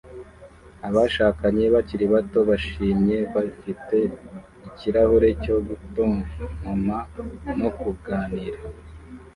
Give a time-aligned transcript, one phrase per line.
[0.87, 3.97] Abashakanye bakiri bato bishimye bafite
[4.67, 6.97] ikirahure cyo gutontoma
[7.59, 8.59] no kuganira